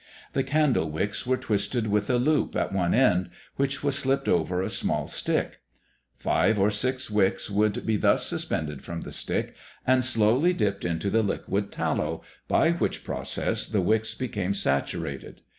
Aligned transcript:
The 0.33 0.41
candle 0.43 0.89
wicks 0.89 1.27
were 1.27 1.37
twisted 1.37 1.85
with 1.85 2.09
a 2.09 2.17
loop 2.17 2.55
at 2.55 2.73
one 2.73 2.95
end, 2.95 3.29
which 3.57 3.83
was 3.83 3.95
slipped 3.95 4.27
over 4.27 4.59
a 4.63 4.67
small 4.67 5.05
stick. 5.05 5.59
Five 6.17 6.57
or 6.57 6.71
six 6.71 7.11
wicks 7.11 7.51
would 7.51 7.85
be 7.85 7.97
thus 7.97 8.25
suspended 8.25 8.83
from 8.83 9.01
the 9.01 9.11
stick 9.11 9.53
and 9.85 10.03
slowly 10.03 10.53
dipped 10.53 10.83
into 10.85 11.11
the 11.11 11.21
liquid 11.21 11.71
tallow, 11.71 12.23
by 12.47 12.71
which 12.71 13.03
process 13.03 13.67
the 13.67 13.79
wicks 13.81 14.15
became 14.15 14.55
saturated. 14.55 15.41